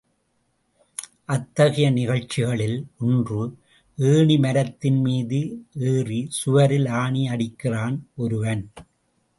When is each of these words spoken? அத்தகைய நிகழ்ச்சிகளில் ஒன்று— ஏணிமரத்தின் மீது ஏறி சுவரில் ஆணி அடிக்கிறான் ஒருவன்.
அத்தகைய 1.25 1.91
நிகழ்ச்சிகளில் 1.91 2.87
ஒன்று— 2.99 3.43
ஏணிமரத்தின் 3.97 4.99
மீது 5.01 5.41
ஏறி 5.87 6.27
சுவரில் 6.29 6.89
ஆணி 6.95 7.27
அடிக்கிறான் 7.27 7.97
ஒருவன். 8.15 8.63